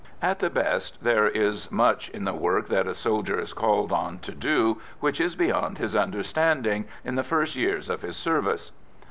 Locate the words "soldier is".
2.95-3.53